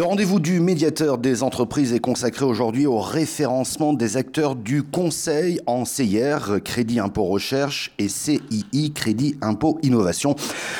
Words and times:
Le 0.00 0.06
rendez-vous 0.06 0.40
du 0.40 0.60
médiateur 0.60 1.18
des 1.18 1.42
entreprises 1.42 1.92
est 1.92 2.00
consacré 2.00 2.46
aujourd'hui 2.46 2.86
au 2.86 3.00
référencement 3.00 3.92
des 3.92 4.16
acteurs 4.16 4.56
du 4.56 4.82
Conseil 4.82 5.60
en 5.66 5.84
CIR, 5.84 6.60
Crédit 6.64 7.00
Impôt 7.00 7.24
Recherche 7.24 7.92
et 7.98 8.08
CII, 8.08 8.92
Crédit 8.94 9.36
Impôt 9.42 9.78
Innovation. 9.82 10.36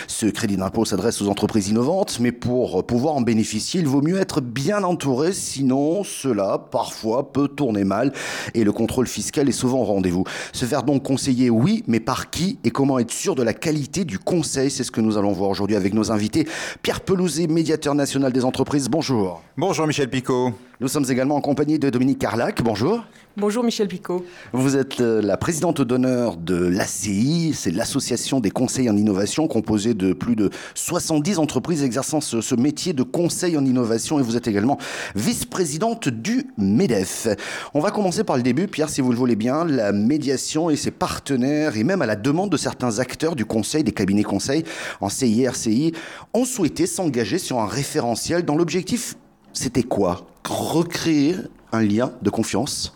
Ce 0.07 0.25
crédit 0.25 0.57
d'impôt 0.57 0.87
s'adresse 0.87 1.21
aux 1.21 1.29
entreprises 1.29 1.69
innovantes, 1.69 2.19
mais 2.19 2.33
pour 2.33 2.87
pouvoir 2.87 3.15
en 3.15 3.21
bénéficier, 3.21 3.81
il 3.81 3.87
vaut 3.87 4.01
mieux 4.01 4.19
être 4.19 4.41
bien 4.41 4.85
entouré, 4.85 5.35
sinon 5.35 6.03
cela 6.03 6.57
parfois 6.71 7.31
peut 7.31 7.49
tourner 7.49 7.85
mal 7.85 8.15
et 8.55 8.65
le 8.65 8.73
contrôle 8.73 9.07
fiscal 9.07 9.51
est 9.51 9.53
souvent 9.53 9.81
au 9.81 9.85
rendez-vous. 9.85 10.25
Se 10.55 10.65
faire 10.65 10.83
donc 10.83 11.03
conseiller, 11.03 11.51
oui, 11.51 11.85
mais 11.87 12.01
par 12.01 12.31
qui 12.31 12.59
et 12.65 12.71
comment 12.71 12.99
être 12.99 13.13
sûr 13.13 13.35
de 13.35 13.43
la 13.43 13.53
qualité 13.53 14.07
du 14.07 14.19
conseil, 14.19 14.71
c'est 14.71 14.83
ce 14.83 14.91
que 14.91 15.03
nous 15.03 15.19
allons 15.19 15.33
voir 15.33 15.51
aujourd'hui 15.51 15.77
avec 15.77 15.93
nos 15.93 16.11
invités. 16.11 16.49
Pierre 16.81 17.03
Pelouzet, 17.03 17.49
médiateur 17.49 17.95
national 17.95 18.33
des 18.33 18.47
entreprises, 18.47 18.89
bonjour. 18.89 19.10
Bonjour 19.57 19.87
Michel 19.89 20.09
Picot. 20.09 20.55
Nous 20.81 20.89
sommes 20.89 21.05
également 21.11 21.37
en 21.37 21.43
compagnie 21.43 21.79
de 21.79 21.91
Dominique 21.91 22.19
Carlac, 22.21 22.63
bonjour. 22.63 23.05
Bonjour 23.37 23.63
Michel 23.63 23.87
Picot. 23.87 24.25
Vous 24.55 24.79
êtes 24.79 25.03
euh, 25.03 25.21
la 25.21 25.37
présidente 25.37 25.83
d'honneur 25.83 26.39
de 26.39 26.55
l'ACI, 26.55 27.53
c'est 27.53 27.71
l'association 27.71 28.41
des 28.41 28.51
conseils 28.51 28.89
en 28.89 28.97
innovation 28.97 29.47
composée 29.47 29.93
de 29.93 30.15
plus 30.15 30.37
de 30.37 30.49
70 30.75 31.39
entreprises 31.39 31.83
exerçant 31.83 32.23
ce, 32.23 32.41
ce 32.41 32.55
métier 32.55 32.95
de 32.95 33.03
conseil 33.03 33.59
en 33.59 33.67
innovation 33.67 34.19
et 34.19 34.23
vous 34.23 34.39
êtes 34.39 34.49
également 34.49 34.79
vice-présidente 35.15 36.09
du 36.09 36.47
MEDEF. 36.57 37.29
On 37.75 37.81
va 37.81 37.91
commencer 37.91 38.25
par 38.25 38.39
le 38.39 38.43
début, 38.43 38.67
Pierre, 38.67 38.89
si 38.89 39.03
vous 39.03 39.13
le 39.13 39.19
voulez 39.19 39.37
bien, 39.37 39.67
la 39.67 39.93
médiation 39.93 40.71
et 40.71 40.77
ses 40.77 40.93
partenaires 40.93 41.77
et 41.77 41.85
même 41.85 42.01
à 42.01 42.07
la 42.07 42.17
demande 42.17 42.49
de 42.49 42.57
certains 42.57 43.01
acteurs 43.01 43.37
du 43.37 43.45
conseil, 43.45 43.85
des 43.85 43.93
cabinets 43.93 44.23
conseils 44.23 44.65
en 45.03 45.11
CIRCI, 45.11 45.93
ont 46.33 46.47
souhaité 46.47 46.87
s'engager 46.87 47.37
sur 47.37 47.59
un 47.59 47.67
référentiel 47.67 48.47
dont 48.47 48.57
l'objectif, 48.57 49.17
c'était 49.53 49.83
quoi? 49.83 50.30
Recréer 50.49 51.37
un 51.73 51.83
lien 51.83 52.13
de 52.23 52.31
confiance 52.31 52.95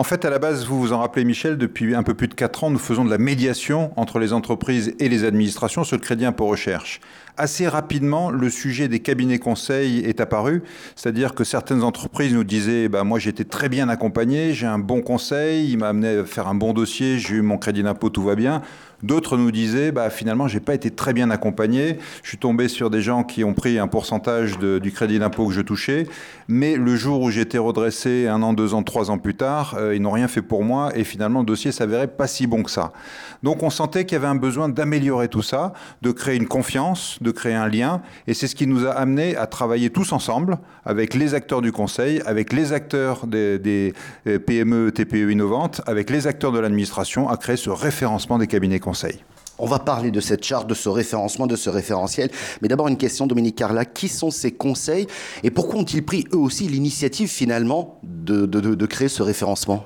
en 0.00 0.02
fait, 0.02 0.24
à 0.24 0.30
la 0.30 0.38
base, 0.38 0.64
vous 0.64 0.80
vous 0.80 0.94
en 0.94 1.00
rappelez, 1.00 1.26
Michel, 1.26 1.58
depuis 1.58 1.94
un 1.94 2.02
peu 2.02 2.14
plus 2.14 2.26
de 2.26 2.32
4 2.32 2.64
ans, 2.64 2.70
nous 2.70 2.78
faisons 2.78 3.04
de 3.04 3.10
la 3.10 3.18
médiation 3.18 3.92
entre 3.96 4.18
les 4.18 4.32
entreprises 4.32 4.94
et 4.98 5.10
les 5.10 5.24
administrations 5.24 5.84
sur 5.84 5.94
le 5.96 6.00
crédit 6.00 6.24
impôt 6.24 6.46
recherche. 6.46 7.00
Assez 7.36 7.68
rapidement, 7.68 8.30
le 8.30 8.48
sujet 8.48 8.88
des 8.88 9.00
cabinets 9.00 9.38
conseils 9.38 9.98
est 9.98 10.20
apparu, 10.20 10.62
c'est-à-dire 10.96 11.34
que 11.34 11.44
certaines 11.44 11.82
entreprises 11.82 12.32
nous 12.32 12.44
disaient 12.44 12.88
bah, 12.88 13.04
Moi, 13.04 13.18
été 13.26 13.44
très 13.44 13.68
bien 13.68 13.90
accompagné, 13.90 14.54
j'ai 14.54 14.66
un 14.66 14.78
bon 14.78 15.02
conseil, 15.02 15.70
il 15.70 15.76
m'a 15.76 15.88
amené 15.88 16.20
à 16.20 16.24
faire 16.24 16.48
un 16.48 16.54
bon 16.54 16.72
dossier, 16.72 17.18
j'ai 17.18 17.34
eu 17.34 17.42
mon 17.42 17.58
crédit 17.58 17.82
d'impôt, 17.82 18.08
tout 18.08 18.22
va 18.22 18.36
bien. 18.36 18.62
D'autres 19.02 19.38
nous 19.38 19.50
disaient, 19.50 19.92
bah, 19.92 20.10
finalement, 20.10 20.46
j'ai 20.46 20.60
pas 20.60 20.74
été 20.74 20.90
très 20.90 21.12
bien 21.12 21.30
accompagné. 21.30 21.98
Je 22.22 22.28
suis 22.28 22.38
tombé 22.38 22.68
sur 22.68 22.90
des 22.90 23.00
gens 23.00 23.24
qui 23.24 23.44
ont 23.44 23.54
pris 23.54 23.78
un 23.78 23.88
pourcentage 23.88 24.58
du 24.58 24.92
crédit 24.92 25.18
d'impôt 25.18 25.46
que 25.46 25.54
je 25.54 25.62
touchais. 25.62 26.06
Mais 26.48 26.76
le 26.76 26.96
jour 26.96 27.22
où 27.22 27.30
j'ai 27.30 27.40
été 27.40 27.56
redressé, 27.56 28.26
un 28.28 28.42
an, 28.42 28.52
deux 28.52 28.74
ans, 28.74 28.82
trois 28.82 29.10
ans 29.10 29.18
plus 29.18 29.34
tard, 29.34 29.76
euh, 29.78 29.94
ils 29.94 30.02
n'ont 30.02 30.10
rien 30.10 30.28
fait 30.28 30.42
pour 30.42 30.64
moi. 30.64 30.90
Et 30.94 31.04
finalement, 31.04 31.40
le 31.40 31.46
dossier 31.46 31.72
s'avérait 31.72 32.08
pas 32.08 32.26
si 32.26 32.46
bon 32.46 32.62
que 32.62 32.70
ça. 32.70 32.92
Donc, 33.42 33.62
on 33.62 33.70
sentait 33.70 34.04
qu'il 34.04 34.16
y 34.16 34.16
avait 34.16 34.26
un 34.26 34.34
besoin 34.34 34.68
d'améliorer 34.68 35.28
tout 35.28 35.42
ça, 35.42 35.72
de 36.02 36.10
créer 36.10 36.36
une 36.36 36.48
confiance, 36.48 37.18
de 37.22 37.30
créer 37.30 37.54
un 37.54 37.68
lien. 37.68 38.02
Et 38.26 38.34
c'est 38.34 38.48
ce 38.48 38.54
qui 38.54 38.66
nous 38.66 38.86
a 38.86 38.90
amené 38.90 39.34
à 39.36 39.46
travailler 39.46 39.88
tous 39.88 40.12
ensemble 40.12 40.58
avec 40.84 41.14
les 41.14 41.32
acteurs 41.32 41.62
du 41.62 41.72
conseil, 41.72 42.20
avec 42.26 42.52
les 42.52 42.72
acteurs 42.72 43.26
des, 43.26 43.58
des 43.58 43.94
euh, 44.26 44.38
PME, 44.38 44.92
TPE 44.92 45.30
innovantes, 45.30 45.80
avec 45.86 46.10
les 46.10 46.26
acteurs 46.26 46.52
de 46.52 46.58
l'administration, 46.58 47.28
à 47.28 47.38
créer 47.38 47.56
ce 47.56 47.70
référencement 47.70 48.36
des 48.36 48.46
cabinets 48.46 48.78
conseils 48.78 48.89
on 49.58 49.66
va 49.66 49.78
parler 49.78 50.10
de 50.10 50.20
cette 50.20 50.42
charte, 50.42 50.66
de 50.66 50.74
ce 50.74 50.88
référencement, 50.88 51.46
de 51.46 51.56
ce 51.56 51.68
référentiel. 51.68 52.30
Mais 52.62 52.68
d'abord 52.68 52.88
une 52.88 52.96
question, 52.96 53.26
Dominique 53.26 53.56
Carla. 53.56 53.84
Qui 53.84 54.08
sont 54.08 54.30
ces 54.30 54.52
conseils 54.52 55.06
et 55.42 55.50
pourquoi 55.50 55.80
ont-ils 55.80 56.04
pris 56.04 56.24
eux 56.32 56.38
aussi 56.38 56.66
l'initiative 56.66 57.28
finalement 57.28 58.00
de, 58.02 58.46
de 58.46 58.86
créer 58.86 59.08
ce 59.08 59.22
référencement? 59.22 59.84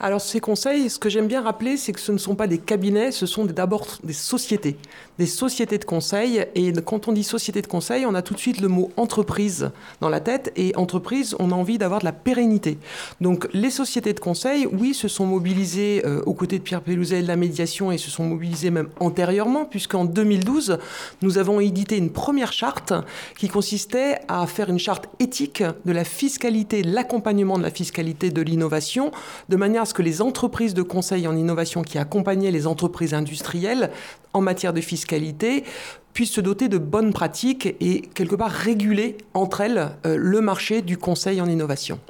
Alors 0.00 0.20
ces 0.20 0.38
conseils, 0.38 0.90
ce 0.90 0.98
que 0.98 1.08
j'aime 1.08 1.26
bien 1.26 1.42
rappeler, 1.42 1.76
c'est 1.76 1.92
que 1.92 1.98
ce 1.98 2.12
ne 2.12 2.18
sont 2.18 2.36
pas 2.36 2.46
des 2.46 2.58
cabinets, 2.58 3.10
ce 3.10 3.26
sont 3.26 3.44
d'abord 3.44 3.84
des 4.04 4.12
sociétés, 4.12 4.76
des 5.18 5.26
sociétés 5.26 5.78
de 5.78 5.84
conseil. 5.84 6.46
Et 6.54 6.72
quand 6.84 7.08
on 7.08 7.12
dit 7.12 7.24
société 7.24 7.62
de 7.62 7.66
conseil, 7.66 8.06
on 8.06 8.14
a 8.14 8.22
tout 8.22 8.34
de 8.34 8.38
suite 8.38 8.60
le 8.60 8.68
mot 8.68 8.92
entreprise 8.96 9.70
dans 10.00 10.08
la 10.08 10.20
tête. 10.20 10.52
Et 10.54 10.74
entreprise, 10.76 11.34
on 11.40 11.50
a 11.50 11.54
envie 11.54 11.78
d'avoir 11.78 11.98
de 11.98 12.04
la 12.04 12.12
pérennité. 12.12 12.78
Donc 13.20 13.48
les 13.52 13.70
sociétés 13.70 14.12
de 14.12 14.20
conseil, 14.20 14.66
oui, 14.66 14.94
se 14.94 15.08
sont 15.08 15.26
mobilisées 15.26 16.02
euh, 16.06 16.22
aux 16.26 16.34
côtés 16.34 16.58
de 16.58 16.62
Pierre 16.62 16.82
Pelouzet 16.82 17.22
de 17.22 17.26
la 17.26 17.36
médiation 17.36 17.90
et 17.90 17.98
se 17.98 18.10
sont 18.10 18.24
mobilisées 18.24 18.70
même 18.70 18.90
antérieurement, 19.00 19.64
puisqu'en 19.64 20.04
2012, 20.04 20.78
nous 21.22 21.38
avons 21.38 21.58
édité 21.58 21.96
une 21.96 22.12
première 22.12 22.52
charte 22.52 22.92
qui 23.36 23.48
consistait 23.48 24.20
à 24.28 24.46
faire 24.46 24.70
une 24.70 24.78
charte 24.78 25.06
éthique 25.18 25.64
de 25.84 25.92
la 25.92 26.04
fiscalité, 26.04 26.84
l'accompagnement 26.84 27.58
de 27.58 27.64
la 27.64 27.70
fiscalité 27.70 28.30
de 28.30 28.42
l'innovation, 28.42 29.10
de 29.48 29.56
manière 29.56 29.87
que 29.92 30.02
les 30.02 30.22
entreprises 30.22 30.74
de 30.74 30.82
conseil 30.82 31.26
en 31.26 31.36
innovation 31.36 31.82
qui 31.82 31.98
accompagnaient 31.98 32.50
les 32.50 32.66
entreprises 32.66 33.14
industrielles 33.14 33.90
en 34.32 34.40
matière 34.40 34.72
de 34.72 34.80
fiscalité 34.80 35.64
puissent 36.12 36.32
se 36.32 36.40
doter 36.40 36.68
de 36.68 36.78
bonnes 36.78 37.12
pratiques 37.12 37.76
et 37.80 38.02
quelque 38.14 38.34
part 38.34 38.50
réguler 38.50 39.18
entre 39.34 39.60
elles 39.60 39.90
euh, 40.06 40.16
le 40.18 40.40
marché 40.40 40.82
du 40.82 40.96
conseil 40.96 41.40
en 41.40 41.48
innovation. 41.48 42.00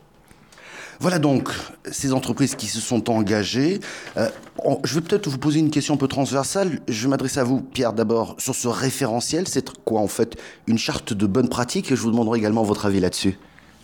Voilà 1.00 1.20
donc 1.20 1.50
ces 1.90 2.12
entreprises 2.12 2.56
qui 2.56 2.66
se 2.66 2.80
sont 2.80 3.08
engagées. 3.08 3.78
Euh, 4.16 4.28
je 4.82 4.94
vais 4.96 5.00
peut-être 5.00 5.28
vous 5.28 5.38
poser 5.38 5.60
une 5.60 5.70
question 5.70 5.94
un 5.94 5.96
peu 5.96 6.08
transversale. 6.08 6.80
Je 6.88 7.02
vais 7.02 7.08
m'adresser 7.08 7.38
à 7.38 7.44
vous, 7.44 7.60
Pierre, 7.60 7.92
d'abord 7.92 8.34
sur 8.38 8.54
ce 8.54 8.66
référentiel. 8.66 9.46
C'est 9.46 9.70
quoi 9.84 10.00
en 10.00 10.08
fait 10.08 10.36
Une 10.66 10.78
charte 10.78 11.12
de 11.12 11.26
bonnes 11.26 11.48
pratiques? 11.48 11.92
Et 11.92 11.96
je 11.96 12.02
vous 12.02 12.10
demanderai 12.10 12.38
également 12.38 12.64
votre 12.64 12.86
avis 12.86 12.98
là-dessus. 12.98 13.38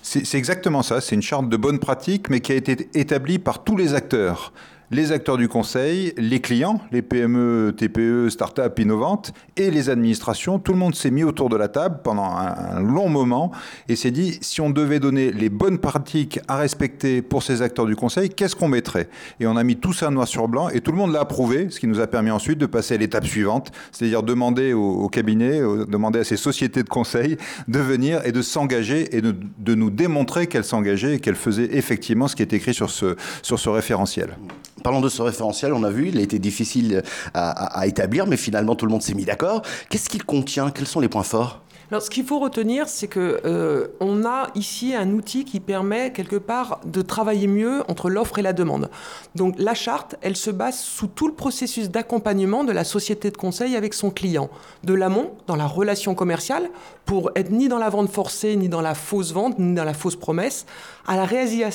C'est 0.07 0.37
exactement 0.37 0.83
ça, 0.83 1.01
c'est 1.01 1.15
une 1.15 1.23
charte 1.23 1.49
de 1.49 1.57
bonne 1.57 1.79
pratique, 1.79 2.29
mais 2.29 2.41
qui 2.41 2.53
a 2.53 2.57
été 2.57 2.91
établie 2.93 3.39
par 3.39 3.65
tous 3.65 3.75
les 3.75 3.95
acteurs 3.95 4.53
les 4.91 5.13
acteurs 5.13 5.37
du 5.37 5.49
conseil, 5.49 6.13
les 6.17 6.41
clients, 6.41 6.81
les 6.93 7.03
PME, 7.03 7.75
TPE, 7.77 8.29
start-up 8.31 8.79
innovantes 8.79 9.33
et 9.57 9.71
les 9.71 9.91
administrations. 9.91 10.59
Tout 10.59 10.73
le 10.73 10.79
monde 10.79 10.95
s'est 10.95 11.11
mis 11.11 11.25
autour 11.25 11.49
de 11.49 11.57
la 11.57 11.69
table 11.69 12.01
pendant 12.03 12.25
un, 12.25 12.81
long 12.81 13.09
moment 13.09 13.51
et 13.89 13.97
s'est 13.97 14.11
dit 14.11 14.39
si 14.41 14.61
on 14.61 14.71
devait 14.71 15.01
donner 15.01 15.33
les 15.33 15.49
bonnes 15.49 15.79
pratiques 15.79 16.41
à 16.49 16.57
respecter 16.57 17.23
pour 17.23 17.43
ces 17.43 17.63
acteurs 17.63 17.87
du 17.87 17.97
conseil, 17.97 18.29
qu'est-ce 18.29 18.57
qu'on 18.57 18.69
mettrait? 18.69 19.09
Et 19.41 19.47
on 19.47 19.57
a 19.57 19.65
mis 19.65 19.77
tout 19.77 19.93
ça 19.93 20.11
noir 20.11 20.29
sur 20.29 20.49
blanc 20.49 20.69
et 20.69 20.81
tout 20.81 20.93
le 20.93 20.99
monde 20.99 21.13
l'a 21.13 21.21
approuvé, 21.21 21.71
ce 21.71 21.81
qui 21.81 21.87
nous 21.87 22.01
a 22.01 22.07
permis 22.07 22.31
ensuite 22.31 22.59
de 22.59 22.67
passer 22.67 22.95
à 22.95 22.99
l'étape 22.99 23.27
suivante, 23.27 23.73
c'est-à-dire 23.93 24.23
demander 24.23 24.73
au, 24.73 25.09
cabinet, 25.09 25.61
demander 25.89 26.21
à 26.21 26.25
ces 26.25 26.37
sociétés 26.37 26.83
de 26.83 26.89
conseil 26.89 27.37
de 27.69 27.79
venir 27.79 28.21
et 28.25 28.33
de 28.33 28.43
s'engager 28.43 29.17
et 29.17 29.21
de, 29.21 29.75
nous 29.75 29.91
démontrer 29.91 30.47
qu'elles 30.47 30.65
s'engageaient 30.65 31.17
et 31.17 31.21
qu'elles 31.21 31.35
faisaient 31.35 31.71
effectivement 31.73 32.29
ce 32.29 32.37
qui 32.37 32.43
est 32.43 32.53
écrit 32.53 32.75
sur 32.75 32.91
ce, 32.91 33.17
sur 33.43 33.59
ce 33.59 33.69
référentiel. 33.69 34.37
Parlons 34.85 35.01
de 35.01 35.09
ce 35.09 35.23
référentiel, 35.23 35.73
on 35.73 35.83
a 35.83 35.89
vu, 35.89 36.09
il 36.09 36.19
a 36.19 36.21
été 36.21 36.39
difficile 36.39 37.03
à, 37.33 37.87
établir, 37.87 38.27
mais 38.27 38.37
finalement 38.37 38.77
tout 38.77 38.85
le 38.85 38.93
monde 38.93 39.01
s'est 39.01 39.15
mis 39.15 39.25
d'accord. 39.25 39.63
Qu'est-ce 39.89 40.11
qu'il 40.11 40.25
contient? 40.25 40.71
Quels 40.71 40.87
sont 40.87 41.01
les 41.01 41.09
points 41.09 41.23
forts? 41.23 41.64
Alors, 41.91 42.03
ce 42.03 42.09
qu'il 42.09 42.25
faut 42.25 42.39
retenir, 42.39 42.89
c'est 42.89 43.09
que 43.09 43.41
euh, 43.45 43.89
on 44.01 44.25
a 44.25 44.49
ici 44.55 44.95
un 44.95 45.11
outil 45.11 45.45
qui 45.45 45.61
permet 45.61 46.13
quelque 46.13 46.37
part 46.37 46.81
de 46.85 47.03
travailler 47.03 47.47
mieux 47.47 47.83
entre 47.89 48.09
l'offre 48.09 48.39
et 48.39 48.43
la 48.43 48.53
demande. 48.55 48.91
Donc, 49.35 49.55
la 49.59 49.75
charte, 49.75 50.17
elle 50.23 50.37
se 50.37 50.51
base 50.51 50.79
sous 50.79 51.09
tout 51.09 51.29
le 51.29 51.35
processus 51.35 51.91
d'accompagnement 51.91 52.65
de 52.65 52.73
la 52.73 52.85
société 52.85 53.31
de 53.31 53.37
conseil 53.37 53.77
avec 53.77 53.93
son 53.93 54.11
client, 54.11 54.49
de 54.83 54.95
l'amont 54.95 55.33
dans 55.47 55.57
la 55.57 55.67
relation 55.67 56.15
commerciale, 56.15 56.71
pour 57.05 57.31
être 57.35 57.51
ni 57.51 57.69
dans 57.69 57.79
la 57.79 57.91
vente 57.91 58.11
forcée, 58.11 58.57
ni 58.57 58.71
dans 58.71 58.81
la 58.81 58.95
fausse 58.95 59.33
vente, 59.33 59.59
ni 59.59 59.75
dans 59.75 59.85
la 59.85 59.95
fausse 59.95 60.17
promesse, 60.17 60.65
à 61.07 61.17
la, 61.17 61.27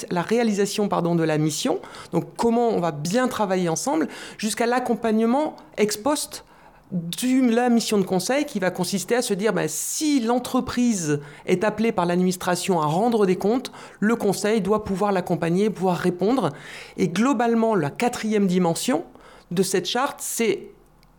la 0.10 0.22
réalisation 0.22 0.88
pardon 0.88 1.14
de 1.16 1.24
la 1.24 1.38
mission. 1.38 1.80
Donc, 2.14 2.26
comment 2.36 2.70
on 2.70 2.80
va 2.80 2.92
bien 2.92 3.28
travailler 3.28 3.70
ensemble, 3.70 4.08
jusqu'à 4.40 4.66
l'accompagnement 4.66 5.56
ex 5.78 5.98
post 5.98 6.44
de 6.92 7.54
la 7.54 7.70
mission 7.70 8.00
de 8.00 8.04
conseil 8.04 8.46
qui 8.46 8.60
va 8.60 8.72
consister 8.72 9.16
à 9.16 9.22
se 9.22 9.34
dire 9.34 9.54
ben, 9.54 9.68
si 9.68 10.22
l'entreprise 10.22 11.20
est 11.46 11.64
appelée 11.64 11.92
par 11.92 12.06
l'administration 12.06 12.82
à 12.82 12.86
rendre 12.86 13.26
des 13.26 13.36
comptes, 13.36 13.72
le 14.00 14.16
conseil 14.16 14.62
doit 14.62 14.84
pouvoir 14.84 15.12
l'accompagner, 15.12 15.70
pouvoir 15.70 15.98
répondre. 15.98 16.50
Et 16.98 17.08
globalement, 17.08 17.76
la 17.76 17.92
quatrième 17.92 18.48
dimension 18.48 19.04
de 19.52 19.62
cette 19.62 19.88
charte, 19.88 20.20
c'est 20.20 20.72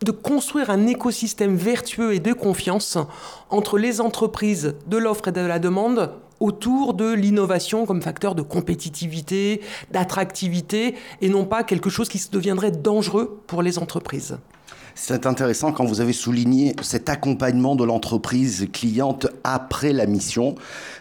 de 0.04 0.10
construire 0.10 0.70
un 0.70 0.86
écosystème 0.86 1.56
vertueux 1.56 2.14
et 2.14 2.20
de 2.20 2.32
confiance 2.32 2.98
entre 3.50 3.78
les 3.78 4.00
entreprises 4.00 4.74
de 4.86 4.96
l'offre 4.96 5.28
et 5.28 5.32
de 5.32 5.40
la 5.40 5.58
demande 5.58 6.12
autour 6.40 6.94
de 6.94 7.12
l'innovation 7.12 7.84
comme 7.84 8.00
facteur 8.00 8.34
de 8.34 8.42
compétitivité, 8.42 9.60
d'attractivité, 9.90 10.94
et 11.20 11.28
non 11.28 11.44
pas 11.44 11.62
quelque 11.64 11.90
chose 11.90 12.08
qui 12.08 12.20
deviendrait 12.32 12.70
dangereux 12.70 13.42
pour 13.46 13.62
les 13.62 13.78
entreprises. 13.78 14.38
C'est 14.94 15.26
intéressant 15.26 15.72
quand 15.72 15.84
vous 15.84 16.00
avez 16.00 16.12
souligné 16.12 16.74
cet 16.82 17.08
accompagnement 17.08 17.76
de 17.76 17.84
l'entreprise 17.84 18.68
cliente 18.72 19.26
après 19.44 19.92
la 19.92 20.06
mission. 20.06 20.54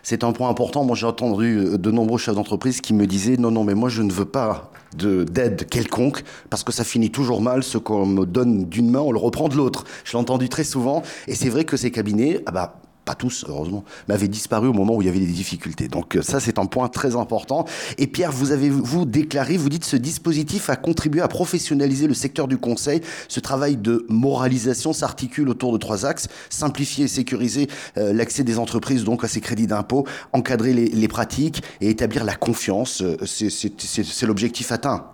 C'est 0.04 0.24
un 0.24 0.32
point 0.32 0.50
important. 0.50 0.84
Moi, 0.84 0.96
j'ai 0.96 1.06
entendu 1.06 1.58
euh, 1.58 1.78
de 1.78 1.92
nombreux 1.92 2.18
chefs 2.18 2.36
d'entreprise 2.36 2.82
qui 2.82 2.94
me 2.94 3.08
disaient 3.08 3.38
non, 3.38 3.52
non, 3.52 3.64
mais 3.64 3.76
moi, 3.76 3.90
je 3.90 4.02
ne 4.02 4.12
veux 4.12 4.26
pas 4.26 4.72
d'aide 4.96 5.68
quelconque 5.70 6.24
parce 6.50 6.64
que 6.64 6.72
ça 6.72 6.84
finit 6.84 7.12
toujours 7.12 7.42
mal. 7.42 7.64
Ce 7.64 7.78
qu'on 7.78 8.06
me 8.06 8.26
donne 8.26 8.66
d'une 8.66 8.90
main, 8.90 9.00
on 9.00 9.12
le 9.12 9.20
reprend 9.20 9.48
de 9.48 9.56
l'autre. 9.56 9.86
Je 10.04 10.14
l'ai 10.14 10.20
entendu 10.20 10.50
très 10.50 10.64
souvent. 10.64 11.04
Et 11.28 11.36
c'est 11.36 11.50
vrai 11.50 11.66
que 11.66 11.78
ces 11.78 11.92
cabinets, 11.92 12.42
ah 12.46 12.52
bah, 12.52 12.79
pas 13.10 13.16
tous 13.16 13.44
heureusement, 13.50 13.84
mais 14.08 14.14
avaient 14.14 14.28
disparu 14.28 14.68
au 14.68 14.74
moment 14.74 14.96
où 14.96 15.02
il 15.02 15.06
y 15.06 15.10
avait 15.10 15.18
des 15.18 15.26
difficultés. 15.26 15.88
Donc 15.88 16.16
euh, 16.16 16.22
ça, 16.22 16.40
c'est 16.40 16.60
un 16.60 16.68
point 16.68 16.90
très 16.90 17.16
important. 17.16 17.66
Et 17.98 18.06
Pierre, 18.06 18.32
vous 18.32 18.52
avez 18.52 18.70
vous 18.70 19.06
déclaré, 19.06 19.58
vous 19.58 19.70
dites, 19.70 19.84
ce 19.84 19.96
dispositif 19.96 20.70
a 20.70 20.76
contribué 20.76 21.20
à 21.20 21.28
professionnaliser 21.28 22.06
le 22.06 22.14
secteur 22.14 22.48
du 22.48 22.60
conseil. 22.60 23.02
Ce 23.28 23.40
travail 23.40 23.78
de 23.78 24.06
moralisation 24.10 24.94
s'articule 24.94 25.50
autour 25.50 25.74
de 25.74 25.80
trois 25.80 26.06
axes 26.06 26.28
simplifier 26.52 27.06
et 27.06 27.08
sécuriser 27.08 27.68
euh, 27.98 28.14
l'accès 28.14 28.44
des 28.44 28.60
entreprises 28.60 29.04
donc 29.04 29.24
à 29.24 29.28
ces 29.28 29.42
crédits 29.42 29.66
d'impôt, 29.66 30.06
encadrer 30.32 30.74
les, 30.74 30.86
les 30.86 31.08
pratiques 31.08 31.64
et 31.82 31.90
établir 31.90 32.24
la 32.24 32.36
confiance. 32.36 33.04
C'est 33.26 34.26
l'objectif 34.28 34.72
atteint. 34.72 35.08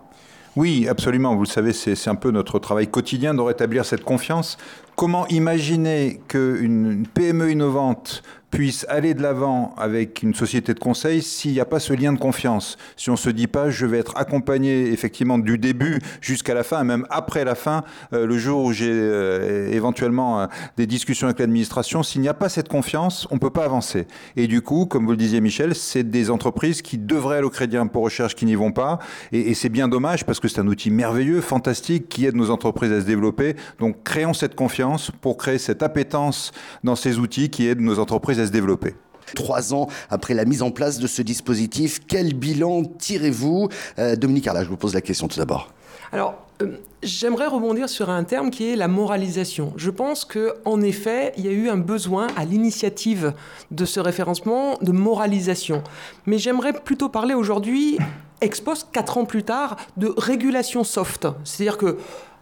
Oui, 0.56 0.88
absolument. 0.88 1.34
Vous 1.34 1.42
le 1.42 1.48
savez, 1.48 1.74
c'est 1.74 2.08
un 2.08 2.14
peu 2.14 2.30
notre 2.30 2.58
travail 2.58 2.88
quotidien 2.88 3.34
de 3.34 3.42
rétablir 3.42 3.84
cette 3.84 4.04
confiance. 4.04 4.56
Comment 4.96 5.26
imaginer 5.28 6.22
qu'une 6.26 7.06
PME 7.12 7.50
innovante 7.50 8.22
puisse 8.50 8.86
aller 8.88 9.12
de 9.12 9.20
l'avant 9.20 9.74
avec 9.76 10.22
une 10.22 10.34
société 10.34 10.72
de 10.72 10.78
conseil 10.78 11.20
s'il 11.20 11.52
n'y 11.52 11.60
a 11.60 11.66
pas 11.66 11.80
ce 11.80 11.92
lien 11.92 12.14
de 12.14 12.18
confiance? 12.18 12.78
Si 12.96 13.10
on 13.10 13.14
ne 13.14 13.18
se 13.18 13.28
dit 13.28 13.48
pas, 13.48 13.68
je 13.68 13.84
vais 13.84 13.98
être 13.98 14.16
accompagné 14.16 14.90
effectivement 14.90 15.36
du 15.36 15.58
début 15.58 16.00
jusqu'à 16.22 16.54
la 16.54 16.62
fin, 16.62 16.82
même 16.82 17.06
après 17.10 17.44
la 17.44 17.54
fin, 17.54 17.84
euh, 18.14 18.26
le 18.26 18.38
jour 18.38 18.64
où 18.64 18.72
j'ai 18.72 18.90
euh, 18.90 19.68
éventuellement 19.70 20.40
euh, 20.40 20.46
des 20.78 20.86
discussions 20.86 21.26
avec 21.26 21.40
l'administration, 21.40 22.02
s'il 22.02 22.22
n'y 22.22 22.28
a 22.28 22.34
pas 22.34 22.48
cette 22.48 22.68
confiance, 22.68 23.28
on 23.30 23.34
ne 23.34 23.40
peut 23.40 23.50
pas 23.50 23.66
avancer. 23.66 24.06
Et 24.36 24.46
du 24.46 24.62
coup, 24.62 24.86
comme 24.86 25.04
vous 25.04 25.10
le 25.10 25.18
disiez 25.18 25.42
Michel, 25.42 25.74
c'est 25.74 26.04
des 26.04 26.30
entreprises 26.30 26.80
qui 26.80 26.96
devraient 26.96 27.36
aller 27.36 27.46
au 27.46 27.50
crédit 27.50 27.76
impôt 27.76 28.00
recherche 28.00 28.34
qui 28.34 28.46
n'y 28.46 28.54
vont 28.54 28.72
pas. 28.72 28.98
Et, 29.32 29.50
et 29.50 29.54
c'est 29.54 29.68
bien 29.68 29.88
dommage 29.88 30.24
parce 30.24 30.40
que 30.40 30.48
c'est 30.48 30.62
un 30.62 30.68
outil 30.68 30.90
merveilleux, 30.90 31.42
fantastique, 31.42 32.08
qui 32.08 32.24
aide 32.24 32.36
nos 32.36 32.48
entreprises 32.48 32.92
à 32.92 33.02
se 33.02 33.06
développer. 33.06 33.56
Donc 33.78 34.02
créons 34.02 34.32
cette 34.32 34.54
confiance 34.54 34.85
pour 35.20 35.36
créer 35.36 35.58
cette 35.58 35.82
appétence 35.82 36.52
dans 36.84 36.96
ces 36.96 37.18
outils 37.18 37.50
qui 37.50 37.66
aident 37.66 37.80
nos 37.80 37.98
entreprises 37.98 38.40
à 38.40 38.46
se 38.46 38.52
développer. 38.52 38.94
Trois 39.34 39.74
ans 39.74 39.88
après 40.08 40.34
la 40.34 40.44
mise 40.44 40.62
en 40.62 40.70
place 40.70 40.98
de 40.98 41.06
ce 41.06 41.22
dispositif, 41.22 42.00
quel 42.06 42.34
bilan 42.34 42.84
tirez-vous? 42.84 43.68
Euh, 43.98 44.16
Dominique 44.16 44.46
Arla, 44.46 44.62
je 44.62 44.68
vous 44.68 44.76
pose 44.76 44.94
la 44.94 45.00
question 45.00 45.26
tout 45.26 45.38
d'abord. 45.38 45.72
Alors, 46.12 46.46
euh, 46.62 46.76
j'aimerais 47.02 47.48
rebondir 47.48 47.88
sur 47.88 48.08
un 48.08 48.24
terme 48.24 48.50
qui 48.50 48.70
est 48.70 48.76
la 48.76 48.88
moralisation. 48.88 49.72
Je 49.76 49.90
pense 49.90 50.24
qu'en 50.24 50.80
effet, 50.80 51.32
il 51.36 51.44
y 51.44 51.48
a 51.48 51.52
eu 51.52 51.68
un 51.68 51.76
besoin 51.76 52.28
à 52.36 52.44
l'initiative 52.44 53.34
de 53.70 53.84
ce 53.84 54.00
référencement 54.00 54.78
de 54.80 54.92
moralisation. 54.92 55.82
Mais 56.26 56.38
j'aimerais 56.38 56.72
plutôt 56.72 57.08
parler 57.08 57.34
aujourd'hui, 57.34 57.98
ex 58.40 58.60
post, 58.60 58.88
quatre 58.92 59.18
ans 59.18 59.24
plus 59.24 59.42
tard, 59.42 59.76
de 59.96 60.12
régulation 60.16 60.84
soft. 60.84 61.26
C'est-à-dire 61.44 61.78
que 61.78 61.98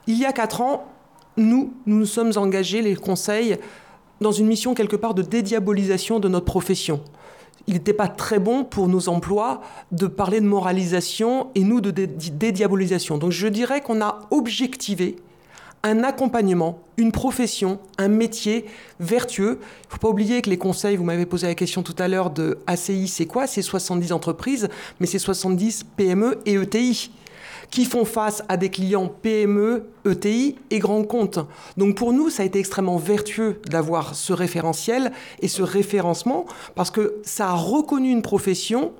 il 0.06 0.18
y 0.18 0.26
a 0.26 0.32
quatre 0.32 0.60
ans, 0.60 0.86
nous, 1.36 1.72
nous 1.86 1.98
nous 1.98 2.06
sommes 2.06 2.32
engagés, 2.36 2.82
les 2.82 2.96
conseils, 2.96 3.58
dans 4.20 4.32
une 4.32 4.46
mission 4.46 4.74
quelque 4.74 4.96
part 4.96 5.14
de 5.14 5.22
dédiabolisation 5.22 6.20
de 6.20 6.28
notre 6.28 6.46
profession. 6.46 7.00
Il 7.66 7.74
n'était 7.74 7.92
pas 7.94 8.08
très 8.08 8.38
bon 8.38 8.64
pour 8.64 8.88
nos 8.88 9.08
emplois 9.08 9.60
de 9.90 10.06
parler 10.06 10.40
de 10.40 10.46
moralisation 10.46 11.48
et 11.54 11.64
nous 11.64 11.80
de 11.80 11.90
dédiabolisation. 11.90 13.18
Donc 13.18 13.30
je 13.30 13.48
dirais 13.48 13.80
qu'on 13.80 14.02
a 14.02 14.20
objectivé 14.30 15.16
un 15.84 16.02
accompagnement, 16.02 16.80
une 16.96 17.12
profession, 17.12 17.78
un 17.98 18.08
métier 18.08 18.64
vertueux. 18.98 19.60
Il 19.60 19.86
ne 19.86 19.90
faut 19.90 19.98
pas 19.98 20.08
oublier 20.08 20.42
que 20.42 20.50
les 20.50 20.56
conseils, 20.56 20.96
vous 20.96 21.04
m'avez 21.04 21.26
posé 21.26 21.46
la 21.46 21.54
question 21.54 21.82
tout 21.82 21.94
à 21.98 22.08
l'heure 22.08 22.30
de 22.30 22.58
ACI, 22.66 23.06
c'est 23.06 23.26
quoi? 23.26 23.46
C'est 23.46 23.62
70 23.62 24.12
entreprises, 24.12 24.68
mais 24.98 25.06
c'est 25.06 25.18
70 25.18 25.84
PME 25.96 26.38
et 26.46 26.54
ETI 26.54 27.12
qui 27.70 27.84
font 27.84 28.04
face 28.04 28.42
à 28.48 28.56
des 28.56 28.70
clients 28.70 29.08
PME, 29.08 29.86
ETI 30.06 30.56
et 30.70 30.78
grands 30.78 31.04
comptes. 31.04 31.38
Donc 31.76 31.96
pour 31.96 32.12
nous, 32.12 32.30
ça 32.30 32.42
a 32.42 32.46
été 32.46 32.58
extrêmement 32.58 32.96
vertueux 32.96 33.60
d'avoir 33.68 34.14
ce 34.14 34.32
référentiel 34.32 35.12
et 35.40 35.48
ce 35.48 35.62
référencement 35.62 36.46
parce 36.74 36.90
que 36.90 37.16
ça 37.24 37.48
a 37.48 37.54
reconnu 37.54 38.10
une 38.10 38.22
profession 38.22 38.92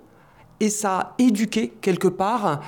et 0.60 0.70
ça 0.70 0.98
a 0.98 1.14
éduqué 1.18 1.72
quelque 1.80 2.08
part 2.08 2.62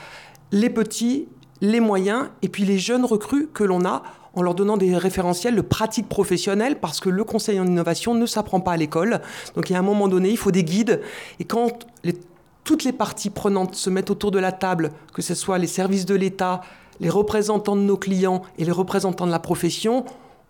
les 0.52 0.70
petits, 0.70 1.28
les 1.60 1.80
moyens 1.80 2.28
et 2.42 2.48
puis 2.48 2.64
les 2.64 2.78
jeunes 2.78 3.04
recrues 3.04 3.48
que 3.52 3.64
l'on 3.64 3.84
a 3.84 4.02
en 4.34 4.42
leur 4.42 4.54
donnant 4.54 4.76
des 4.76 4.96
référentiels 4.96 5.56
de 5.56 5.62
pratiques 5.62 6.08
professionnelles 6.08 6.78
parce 6.78 7.00
que 7.00 7.08
le 7.08 7.24
conseil 7.24 7.58
en 7.58 7.66
innovation 7.66 8.14
ne 8.14 8.26
s'apprend 8.26 8.60
pas 8.60 8.72
à 8.72 8.76
l'école. 8.76 9.20
Donc 9.54 9.70
il 9.70 9.72
y 9.72 9.76
a 9.76 9.78
un 9.78 9.82
moment 9.82 10.08
donné, 10.08 10.30
il 10.30 10.36
faut 10.36 10.50
des 10.50 10.64
guides 10.64 11.00
et 11.40 11.44
quand 11.44 11.86
toutes 12.64 12.84
les 12.84 12.92
parties 12.92 13.30
prenantes 13.30 13.74
se 13.74 13.88
mettent 13.88 14.10
autour 14.10 14.30
de 14.30 14.38
la 14.38 14.52
table, 14.52 14.90
que 15.14 15.22
ce 15.22 15.34
soit 15.34 15.58
les 15.58 15.66
services 15.66 16.04
de 16.04 16.14
l'État, 16.14 16.60
les 17.00 17.08
représentants 17.08 17.76
de 17.76 17.82
nos 17.82 17.96
clients 17.96 18.42
et 18.58 18.64
les 18.64 18.72
représentants 18.72 19.26
de 19.26 19.30
la 19.30 19.38
profession, 19.38 20.04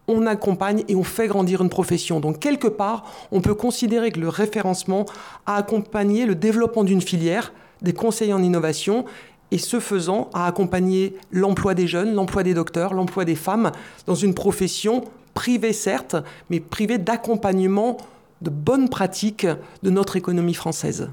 on 0.09 0.27
accompagne 0.27 0.85
et 0.89 0.95
on 0.95 1.03
fait 1.03 1.27
grandir 1.27 1.63
une 1.63 1.69
profession. 1.69 2.21
Donc 2.21 2.39
quelque 2.39 2.69
part, 2.69 3.05
on 3.33 3.41
peut 3.41 3.55
considérer 3.55 4.11
que 4.11 4.21
le 4.21 4.29
référencement 4.29 5.05
a 5.47 5.57
accompagné 5.57 6.27
le 6.27 6.35
développement 6.35 6.85
d'une 6.85 7.01
filière, 7.01 7.53
des 7.83 7.93
conseillers 7.93 8.33
en 8.33 8.43
innovation, 8.43 9.05
et 9.53 9.59
ce 9.59 9.81
faisant, 9.81 10.31
a 10.35 10.47
accompagné 10.47 11.15
l'emploi 11.31 11.75
des 11.75 11.87
jeunes, 11.87 12.15
l'emploi 12.15 12.43
des 12.43 12.55
docteurs, 12.55 12.95
l'emploi 12.95 13.25
des 13.25 13.37
femmes 13.37 13.73
dans 14.07 14.15
une 14.15 14.35
profession 14.35 15.05
privée 15.35 15.73
certes, 15.73 16.17
mais 16.51 16.61
privée 16.61 16.99
d'accompagnement 16.99 17.99
de 18.43 18.51
bonnes 18.51 18.89
pratiques 18.89 19.47
de 19.83 19.91
notre 19.91 20.17
économie 20.17 20.55
française. 20.55 21.11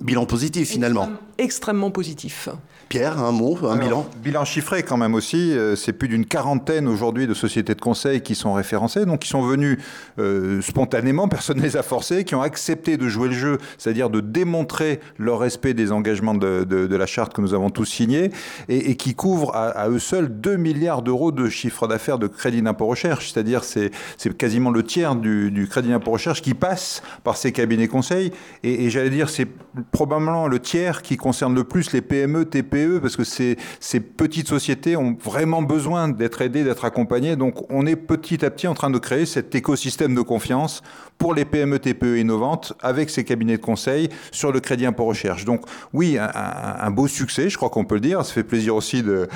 Bilan 0.00 0.26
positif 0.26 0.70
finalement. 0.70 1.10
extrêmement 1.38 1.90
positif. 1.90 2.48
Pierre, 2.90 3.22
un 3.22 3.30
mot, 3.30 3.56
un 3.68 3.76
bilan 3.76 4.04
Bilan 4.20 4.44
chiffré 4.44 4.82
quand 4.82 4.96
même 4.96 5.14
aussi. 5.14 5.52
Euh, 5.52 5.76
c'est 5.76 5.92
plus 5.92 6.08
d'une 6.08 6.26
quarantaine 6.26 6.88
aujourd'hui 6.88 7.28
de 7.28 7.34
sociétés 7.34 7.76
de 7.76 7.80
conseil 7.80 8.20
qui 8.20 8.34
sont 8.34 8.52
référencées, 8.52 9.06
donc 9.06 9.20
qui 9.20 9.28
sont 9.28 9.42
venues 9.42 9.78
euh, 10.18 10.60
spontanément, 10.60 11.28
personne 11.28 11.58
ne 11.58 11.62
les 11.62 11.76
a 11.76 11.84
forcés, 11.84 12.24
qui 12.24 12.34
ont 12.34 12.42
accepté 12.42 12.96
de 12.96 13.06
jouer 13.08 13.28
le 13.28 13.34
jeu, 13.34 13.58
c'est-à-dire 13.78 14.10
de 14.10 14.20
démontrer 14.20 14.98
leur 15.18 15.38
respect 15.38 15.72
des 15.72 15.92
engagements 15.92 16.34
de, 16.34 16.64
de, 16.64 16.96
la 16.96 17.06
charte 17.06 17.32
que 17.32 17.40
nous 17.40 17.54
avons 17.54 17.70
tous 17.70 17.84
signés, 17.84 18.32
et, 18.68 18.90
et 18.90 18.96
qui 18.96 19.14
couvrent 19.14 19.54
à, 19.54 19.88
eux 19.88 20.00
seuls 20.00 20.28
2 20.28 20.56
milliards 20.56 21.02
d'euros 21.02 21.30
de 21.30 21.48
chiffre 21.48 21.86
d'affaires 21.86 22.18
de 22.18 22.26
crédit 22.26 22.60
d'impôt 22.60 22.86
recherche, 22.86 23.30
c'est-à-dire 23.32 23.62
c'est, 23.62 23.92
c'est 24.16 24.36
quasiment 24.36 24.70
le 24.70 24.82
tiers 24.82 25.14
du, 25.14 25.52
du 25.52 25.68
crédit 25.68 25.90
d'impôt 25.90 26.10
recherche 26.10 26.42
qui 26.42 26.54
passe 26.54 27.02
par 27.22 27.36
ces 27.36 27.52
cabinets 27.52 27.86
conseils, 27.86 28.32
et, 28.64 28.86
et 28.86 28.90
j'allais 28.90 29.10
dire 29.10 29.30
c'est 29.30 29.46
probablement 29.90 30.48
le 30.48 30.58
tiers 30.58 31.02
qui 31.02 31.16
concerne 31.16 31.54
le 31.54 31.64
plus 31.64 31.92
les 31.92 32.00
PME, 32.00 32.44
TPE, 32.44 33.00
parce 33.00 33.16
que 33.16 33.24
ces, 33.24 33.56
petites 34.00 34.48
sociétés 34.48 34.96
ont 34.96 35.16
vraiment 35.22 35.62
besoin 35.62 36.08
d'être 36.08 36.42
aidées, 36.42 36.64
d'être 36.64 36.84
accompagnées. 36.84 37.36
Donc 37.36 37.70
on 37.70 37.86
est 37.86 37.96
petit 37.96 38.44
à 38.44 38.50
petit 38.50 38.68
en 38.68 38.74
train 38.74 38.90
de 38.90 38.98
créer 38.98 39.26
cet 39.26 39.54
écosystème 39.54 40.14
de 40.14 40.22
confiance 40.22 40.82
pour 41.18 41.34
les 41.34 41.44
PME 41.44 41.78
TPE 41.78 42.18
innovantes 42.18 42.72
avec 42.80 43.10
ces 43.10 43.24
cabinets 43.24 43.58
de 43.58 43.62
conseil 43.62 44.08
sur 44.32 44.52
le 44.52 44.60
crédit 44.60 44.86
impôt 44.86 45.04
recherche. 45.04 45.44
Donc 45.44 45.62
oui, 45.92 46.16
un, 46.18 46.90
beau 46.90 47.06
succès, 47.06 47.50
je 47.50 47.56
crois 47.56 47.68
qu'on 47.68 47.84
peut 47.84 47.96
le 47.96 48.00
dire. 48.00 48.24
Ça 48.24 48.32
fait 48.32 48.42
plaisir 48.42 48.74
aussi 48.74 49.02
de, 49.02 49.28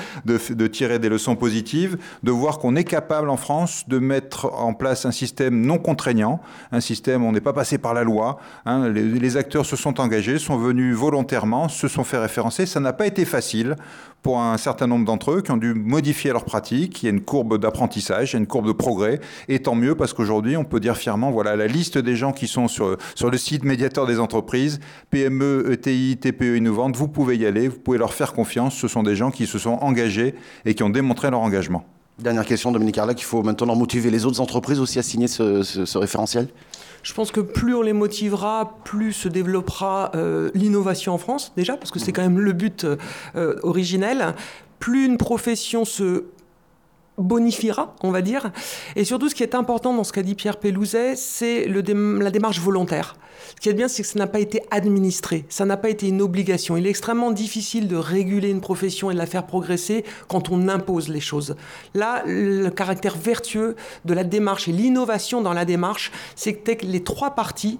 tirer 0.67 0.99
des 0.99 1.09
leçons 1.09 1.35
positives, 1.35 1.97
de 2.23 2.31
voir 2.31 2.57
qu'on 2.57 2.75
est 2.75 2.83
capable 2.83 3.29
en 3.29 3.37
France 3.37 3.87
de 3.87 3.99
mettre 3.99 4.51
en 4.53 4.73
place 4.73 5.05
un 5.05 5.11
système 5.11 5.61
non 5.61 5.77
contraignant, 5.77 6.41
un 6.71 6.81
système 6.81 7.23
où 7.23 7.27
on 7.27 7.31
n'est 7.31 7.41
pas 7.41 7.53
passé 7.53 7.77
par 7.77 7.93
la 7.93 8.03
loi. 8.03 8.39
Hein. 8.65 8.89
les 8.89 9.37
acteurs 9.37 9.65
se 9.65 9.75
sont 9.75 9.99
engagés, 9.99 10.39
sont 10.45 10.57
venus 10.57 10.95
volontairement, 10.95 11.67
se 11.67 11.87
sont 11.87 12.03
fait 12.03 12.17
référencer. 12.17 12.65
Ça 12.65 12.79
n'a 12.79 12.93
pas 12.93 13.07
été 13.07 13.25
facile 13.25 13.75
pour 14.21 14.39
un 14.39 14.57
certain 14.57 14.87
nombre 14.87 15.05
d'entre 15.05 15.31
eux 15.31 15.41
qui 15.41 15.51
ont 15.51 15.57
dû 15.57 15.73
modifier 15.73 16.31
leur 16.31 16.45
pratique. 16.45 17.01
Il 17.01 17.05
y 17.07 17.09
a 17.09 17.11
une 17.11 17.21
courbe 17.21 17.57
d'apprentissage, 17.57 18.31
il 18.31 18.33
y 18.33 18.37
a 18.37 18.39
une 18.39 18.47
courbe 18.47 18.67
de 18.67 18.71
progrès. 18.71 19.19
Et 19.47 19.59
tant 19.59 19.75
mieux 19.75 19.95
parce 19.95 20.13
qu'aujourd'hui, 20.13 20.55
on 20.57 20.63
peut 20.63 20.79
dire 20.79 20.97
fièrement, 20.97 21.31
voilà 21.31 21.55
la 21.55 21.67
liste 21.67 21.97
des 21.97 22.15
gens 22.15 22.31
qui 22.31 22.47
sont 22.47 22.67
sur, 22.67 22.95
le 22.95 23.37
site 23.37 23.63
médiateur 23.63 24.05
des 24.05 24.19
entreprises, 24.19 24.79
PME, 25.09 25.71
ETI, 25.71 26.17
TPE 26.17 26.57
innovantes. 26.57 26.95
Vous 26.95 27.07
pouvez 27.07 27.37
y 27.37 27.45
aller, 27.45 27.67
vous 27.67 27.79
pouvez 27.79 27.97
leur 27.97 28.13
faire 28.13 28.33
confiance. 28.33 28.75
Ce 28.75 28.87
sont 28.87 29.03
des 29.03 29.15
gens 29.15 29.31
qui 29.31 29.47
se 29.47 29.59
sont 29.59 29.77
engagés 29.81 30.35
et 30.65 30.75
qui 30.75 30.83
ont 30.83 30.89
démontré 30.89 31.31
leur 31.31 31.41
engagement. 31.41 31.85
Dernière 32.19 32.45
question, 32.45 32.71
Dominique 32.71 32.97
Arlac, 32.97 33.19
il 33.19 33.25
faut 33.25 33.43
maintenant 33.43 33.75
motiver 33.75 34.09
les 34.09 34.25
autres 34.25 34.39
entreprises 34.39 34.79
aussi 34.79 34.99
à 34.99 35.03
signer 35.03 35.27
ce 35.27 35.97
référentiel? 35.97 36.47
Je 37.05 37.13
pense 37.13 37.31
que 37.31 37.39
plus 37.39 37.75
on 37.75 37.83
les 37.83 37.93
motivera, 37.93 38.79
plus 38.83 39.13
se 39.13 39.29
développera 39.29 40.11
euh, 40.15 40.49
l'innovation 40.55 41.13
en 41.13 41.19
France, 41.19 41.53
déjà, 41.55 41.77
parce 41.77 41.91
que 41.91 41.99
c'est 41.99 42.11
quand 42.11 42.23
même 42.23 42.39
le 42.39 42.51
but 42.51 42.83
euh, 42.83 43.59
originel. 43.61 44.33
Plus 44.79 45.05
une 45.05 45.17
profession 45.17 45.85
se 45.85 46.23
bonifiera, 47.17 47.95
on 48.03 48.11
va 48.11 48.21
dire. 48.21 48.51
Et 48.95 49.05
surtout, 49.05 49.29
ce 49.29 49.35
qui 49.35 49.43
est 49.43 49.55
important 49.55 49.93
dans 49.93 50.03
ce 50.03 50.11
qu'a 50.11 50.23
dit 50.23 50.35
Pierre 50.35 50.57
Pelouzet, 50.57 51.15
c'est 51.15 51.67
la 51.67 52.31
démarche 52.31 52.59
volontaire. 52.59 53.15
Ce 53.55 53.61
qui 53.61 53.69
est 53.69 53.73
bien, 53.73 53.87
c'est 53.87 54.01
que 54.01 54.07
ça 54.07 54.19
n'a 54.19 54.27
pas 54.27 54.39
été 54.39 54.61
administré, 54.71 55.45
ça 55.49 55.65
n'a 55.65 55.77
pas 55.77 55.89
été 55.89 56.07
une 56.07 56.21
obligation. 56.21 56.77
Il 56.77 56.87
est 56.87 56.89
extrêmement 56.89 57.31
difficile 57.31 57.87
de 57.87 57.95
réguler 57.95 58.49
une 58.49 58.61
profession 58.61 59.11
et 59.11 59.13
de 59.13 59.19
la 59.19 59.25
faire 59.25 59.45
progresser 59.45 60.03
quand 60.27 60.49
on 60.49 60.67
impose 60.67 61.09
les 61.09 61.19
choses. 61.19 61.55
Là, 61.93 62.23
le 62.25 62.69
caractère 62.69 63.15
vertueux 63.15 63.75
de 64.05 64.13
la 64.13 64.23
démarche 64.23 64.67
et 64.67 64.71
l'innovation 64.71 65.41
dans 65.41 65.53
la 65.53 65.65
démarche, 65.65 66.11
c'est 66.35 66.53
que 66.53 66.85
les 66.85 67.03
trois 67.03 67.31
parties 67.31 67.79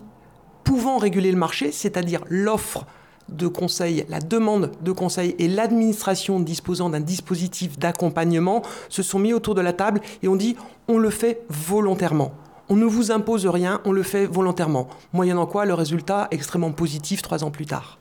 pouvant 0.63 0.98
réguler 0.98 1.32
le 1.32 1.38
marché, 1.38 1.72
c'est-à-dire 1.72 2.24
l'offre, 2.27 2.86
de 3.29 3.48
conseil, 3.48 4.05
la 4.10 4.20
demande 4.20 4.72
de 4.82 4.91
conseil 4.91 5.36
et 5.39 5.48
l'administration 5.48 6.39
disposant 6.39 6.89
d'un 6.89 7.00
dispositif 7.00 7.79
d'accompagnement 7.79 8.62
se 8.89 9.03
sont 9.03 9.20
mis 9.20 9.34
autour 9.34 9.55
de 9.55 9.62
la 9.62 9.74
table 9.74 10.01
et 10.24 10.27
ont 10.27 10.36
dit 10.36 10.55
on 10.88 10.98
le 10.98 11.10
fait 11.10 11.44
volontairement. 11.50 12.32
On 12.70 12.75
ne 12.75 12.86
vous 12.86 13.12
impose 13.12 13.46
rien, 13.46 13.82
on 13.86 13.91
le 13.91 14.03
fait 14.03 14.25
volontairement. 14.25 14.88
Moyennant 15.13 15.46
quoi, 15.46 15.65
le 15.65 15.74
résultat 15.74 16.27
extrêmement 16.32 16.72
positif 16.72 17.22
trois 17.22 17.44
ans 17.44 17.51
plus 17.51 17.65
tard. 17.65 18.00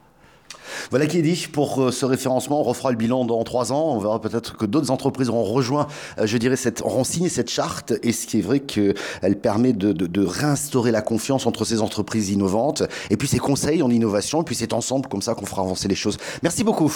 Voilà 0.91 1.07
qui 1.07 1.19
est 1.19 1.23
dit 1.23 1.47
pour 1.51 1.83
euh, 1.83 1.91
ce 1.91 2.05
référencement. 2.07 2.61
On 2.61 2.65
refera 2.65 2.91
le 2.91 2.97
bilan 2.97 3.25
dans 3.25 3.43
trois 3.45 3.73
ans. 3.73 3.93
On 3.95 3.99
verra 3.99 4.21
peut-être 4.21 4.57
que 4.57 4.67
d'autres 4.67 4.91
entreprises 4.91 5.29
auront 5.29 5.45
rejoint, 5.45 5.87
euh, 6.19 6.27
je 6.27 6.37
dirais, 6.39 6.57
cette, 6.57 6.83
auront 6.83 7.05
signé 7.05 7.29
cette 7.29 7.51
charte. 7.51 7.93
Et 8.03 8.13
ce 8.13 8.27
qui 8.27 8.39
est 8.39 8.43
vrai 8.43 8.61
qu'elle 8.61 9.39
permet 9.41 9.73
de, 9.73 9.93
de, 9.93 10.25
réinstaurer 10.25 10.91
la 10.91 11.03
confiance 11.03 11.47
entre 11.47 11.65
ces 11.65 11.83
entreprises 11.83 12.31
innovantes 12.31 12.83
et 13.11 13.17
puis 13.17 13.29
ces 13.29 13.39
conseils 13.39 13.83
en 13.83 13.91
innovation. 13.91 14.43
Et 14.43 14.45
puis 14.45 14.55
c'est 14.55 14.73
ensemble 14.73 15.09
comme 15.09 15.23
ça 15.23 15.35
qu'on 15.35 15.47
fera 15.47 15.63
avancer 15.63 15.89
les 15.89 15.95
choses. 15.95 16.19
Merci 16.43 16.65
beaucoup. 16.65 16.93